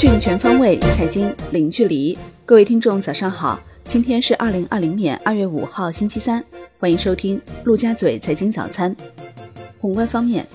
[0.00, 2.16] 讯全方位，财经零距离。
[2.46, 3.60] 各位听众，早上好！
[3.84, 6.42] 今天是二零二零年二月五号，星期三。
[6.78, 8.96] 欢迎收听陆家嘴财经早餐。
[9.78, 10.46] 宏观方面，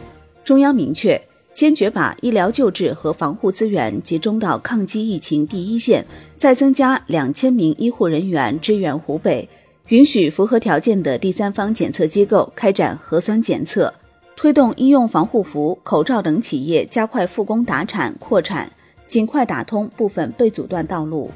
[0.44, 1.22] 中央明确
[1.54, 6.04] 坚决把医疗救治和防护资源集中到抗击疫情第一线，
[6.40, 9.48] 再增加两千名医护人员支援湖北，
[9.90, 13.94] 允许符合条件的第三方检测机构开展核酸检测。
[14.36, 18.72] 推动医用防护服、口罩等企业加快复工达产扩产，
[19.08, 21.32] 尽快打通部分被阻断道路。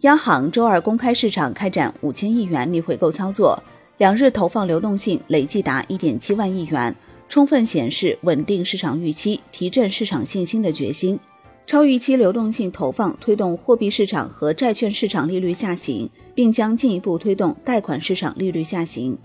[0.00, 3.62] 央行周二公开市场开展五千亿元逆回购操作，
[3.98, 6.94] 两日投放流动性累计达一点七万亿元，
[7.28, 11.18] 充分显示稳定市场预期、提振市场信心的决心。
[11.64, 19.16] 超预期流动性投放推动货币市场和债券市场利率下行，并将进一步推动贷款市场利率下行。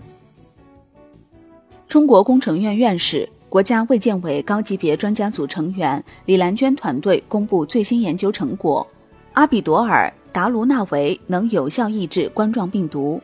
[1.88, 8.86] 中国工程院院士、国家卫健委高级别专家组成员李兰娟团队公布最新研究成果：
[9.32, 13.18] 阿比朵尔达卢纳韦能有效抑制冠状病毒。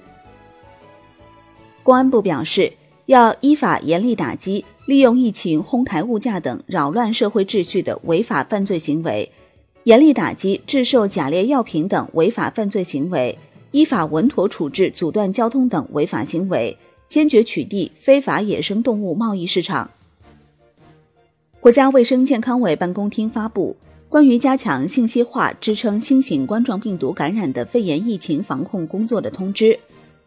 [1.83, 2.73] 公安部表示，
[3.05, 9.31] 要依法严厉打击利用疫情哄抬物价等扰乱社会秩序的违法犯罪行为，
[9.83, 13.39] 严厉打击制售假劣药品等违法犯罪行为，
[13.73, 16.75] 依法稳妥处置阻断交通等违法行为。
[17.07, 19.89] 坚决取缔非法野生动物贸易市场。
[21.65, 23.75] 国家卫生健康委办公厅发布
[24.11, 29.79] 关于加强信息化支撑新型冠状病毒感染的肺炎疫情防控工作的通知。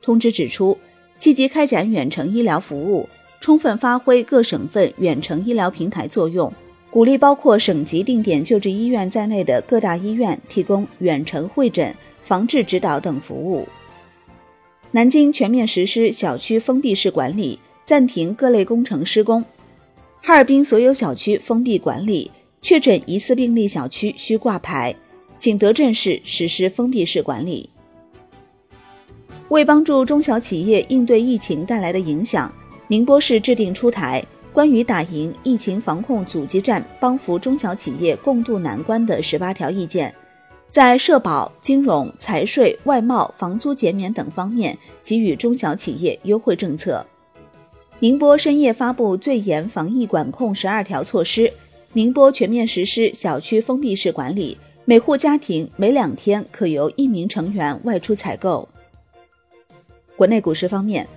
[0.01, 0.75] 通知指出，
[1.19, 3.07] 积极开展远程医疗服务，
[3.39, 6.51] 充分发挥各省份远程医疗平台作用，
[6.89, 11.93] 鼓励包括省级定点救治医院在内的各大医院提供远程会诊、
[12.23, 13.67] 防治指导等服务。
[14.89, 19.45] 南京全面实施小区封闭式管理，暂停各类工程施工。
[20.21, 22.29] 哈尔滨所有小区封闭管理，
[22.61, 24.93] 确诊疑似病例小区需挂牌。
[25.39, 27.69] 景德镇市实施封闭式管理。
[29.49, 32.51] 为帮助中小企业应对疫情带来的影响，
[32.87, 34.21] 宁波市制定出台
[34.51, 40.13] 关于打赢疫情防控阻击战、帮扶中小企业共度难关的十八条意见。
[40.71, 47.05] 在社保、金融、财税、外贸、房租减免等方面给予中小企业优惠政策。
[47.99, 51.51] 宁波深夜发布最严防疫管控十二条措施，
[51.93, 58.69] 宁波全面实施小区封闭式管理，每户家庭每两天可由一名成员外出采购。
[60.15, 61.07] 国内股市方面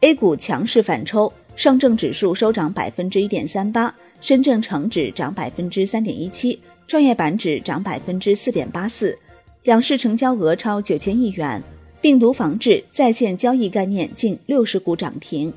[0.00, 6.58] ，A 股强势反抽，上证指数收涨百分之一点三八，深圳成指涨百分之三点一七。
[6.88, 9.16] 创业板指涨百分之四点八四，
[9.62, 11.62] 两市成交额超九千亿元。
[12.00, 15.50] 病毒防治在线交易概念近六十股涨停，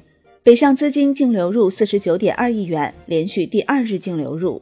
[0.47, 4.61] 北向资金净流入四十九点二亿元，连续第二日净流入。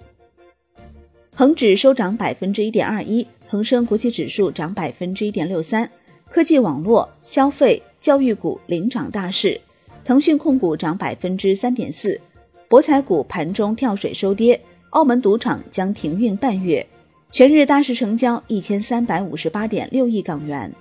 [1.36, 5.88] 恒指收涨百分之一点二一，恒生国企指数涨百分之一点六三。
[6.28, 9.62] 科技网络、消费、教育股领涨大市，
[10.04, 12.20] 腾讯控股涨百分之三点四，
[12.68, 14.60] 博彩股盘中跳水收跌。
[14.90, 16.84] 澳门赌场将停运半月，
[17.32, 20.74] 全日大市成交一千三百五十八点六亿港元。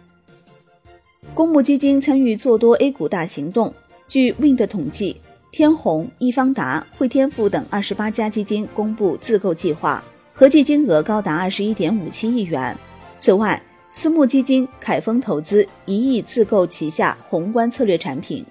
[1.35, 3.75] 公募基金参与做多 A 股大行动。
[4.07, 5.21] 据 Wind 统计，
[5.51, 12.77] 天弘、易方达、汇添富等二十八家基金公布自购计划，合计金额高达二十一点五七亿元。
[13.19, 13.61] 此外，
[13.91, 18.45] 私募基金凯丰投资一亿自购旗下宏观策略产品。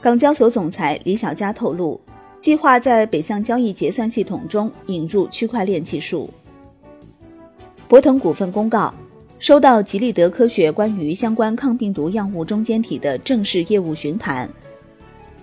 [0.00, 2.00] 港交所总裁李小加透露。
[2.38, 6.30] 计划在北向交易结算系统中引入区块链技术。
[7.88, 8.94] 博腾股份公告，
[9.38, 14.48] 收到吉利德科学关于相关抗病毒药物中间体的正式业务询盘。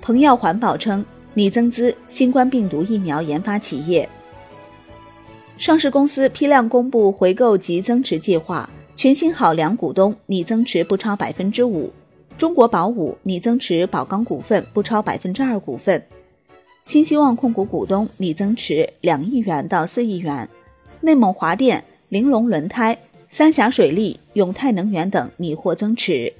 [0.01, 1.05] 鹏耀环保称
[1.35, 4.07] 拟增资新冠病毒疫苗研发企业。
[5.57, 11.93] 上市公司批量公布回购及增持计划，全新好两股东拟增持不超百分之五，
[12.37, 16.03] 中国宝武拟增持宝钢股份不超百分之二股份。
[16.83, 20.49] 新希望控股股东拟增持两亿元到四亿元，
[20.99, 22.97] 内蒙华电、玲珑轮胎、
[23.35, 26.31] 三峡水利、永泰能源等拟获增持，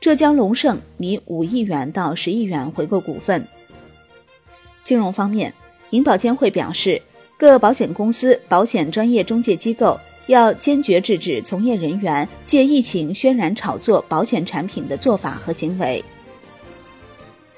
[0.00, 3.46] 浙江龙盛拟五亿元到十亿元回购股份。
[4.82, 5.52] 金融方面，
[5.90, 7.02] 银保监会表示，
[7.36, 16.02] 各保险公司、保险专业中介机构要坚决制止从业人员借疫情渲染炒作保险产品的做法和行为。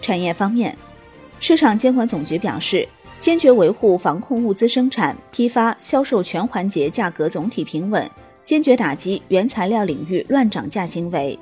[0.01, 0.77] 产业方面。
[1.39, 2.89] 市场监管总局表示，
[3.21, 8.11] 坚决维护防控物资生产、批发、销售全环节价格总体平稳，
[8.45, 11.39] 坚决打击原材料领域乱涨价行为。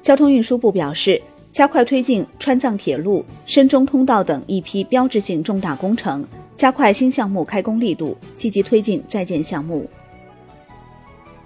[0.00, 1.20] 交通运输部表示，
[1.52, 6.24] 加快推进川藏铁路、深中通道等一批标志性重大工程，
[6.56, 9.88] 加快新项目开工力度，积极推进在建项目。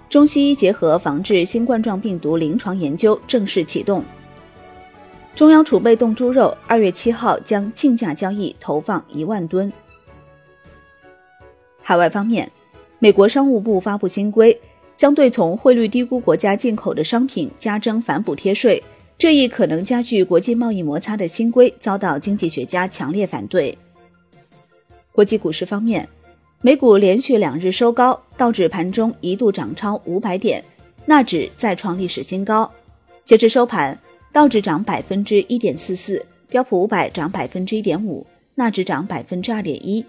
[0.09, 4.03] 中西医结合防治新冠状病毒临床研究正式启动。
[5.35, 9.71] 中央储备冻猪肉二月七号将竞价交易投放一万吨。
[11.83, 12.51] 海外方面，
[12.99, 14.59] 美国商务部发布新规，
[14.95, 18.83] 将对从汇率低估国家进口的商品加征反补贴税。
[19.19, 23.75] 这一可能加剧国际贸易摩擦的新规遭到经济学家强烈反对。
[25.11, 26.07] 国际股市方面，
[26.61, 30.63] 美股连续两日收高，道指盘中一度涨超五百点，
[31.05, 32.71] 纳指再创历史新高。
[33.25, 33.97] 截至收盘，
[34.31, 40.05] 道指涨百分之一点四四，标普五百涨百分之一点五，纳指涨百分之二点一。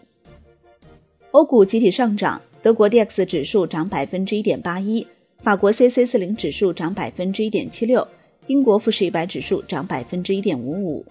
[1.31, 5.07] 欧股集体上涨，德国 D X 指数涨百分之一点八一，
[5.43, 8.07] 法国 C C 四零指数涨百分之一点七六。
[8.49, 11.05] 英国富时一百指数涨百分之一点五五。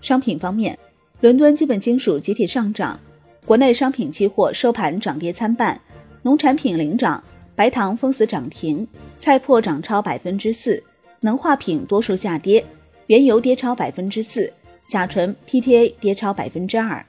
[0.00, 0.78] 商品方面，
[1.20, 3.00] 伦敦基本金属集体上涨，
[3.44, 5.80] 国内商品期货收盘涨跌参半，
[6.22, 7.24] 农产品领涨，
[7.56, 8.86] 白糖封死涨停，
[9.18, 10.80] 菜粕涨超百分之四，
[11.20, 12.64] 能化品多数下跌，
[13.06, 14.52] 原油跌超百分之四，
[14.88, 17.04] 甲醇 PTA 跌超百分之二。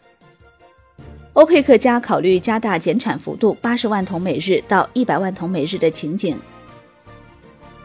[1.39, 6.37] 欧佩克加考虑加大减产幅度八十万桶每日到一百万桶每日的情景。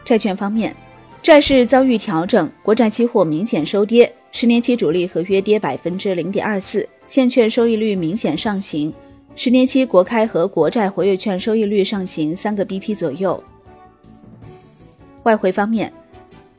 [0.03, 0.75] 债券方面。
[1.23, 8.93] 债市遭遇调整，国债期货明显收跌，十年期主力合约跌百分之零点二四，现券收益率明显上行，
[9.37, 13.41] 十年期国开和国债活跃券收益率上行三个 BP 左右。
[15.23, 15.91] 外汇方面，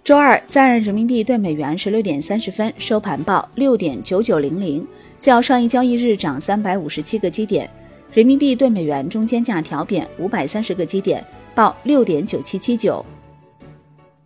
[0.02, 4.84] 周二在人民币对美元十六点三十分收盘报六点九九零零，
[5.18, 7.68] 较上一交易日涨三百五十七个基点，
[8.12, 11.24] 人民币对美元中间价调贬五百三十个基点，
[11.54, 13.04] 报六点九七七九。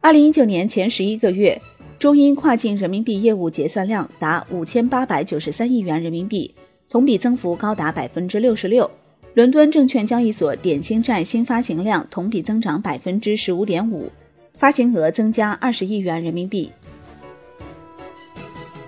[0.01, 1.61] 二零一九年前十一个月，
[1.99, 6.55] 中英跨境人民币业务结算量达五千八百九十三亿元人民币，
[6.89, 8.91] 同比增幅高达百分之六十六。
[9.35, 14.11] 伦敦证券交易所点心债新发行量同比增长百分之十五点五，
[14.55, 16.71] 发行额增加二十亿元人民币。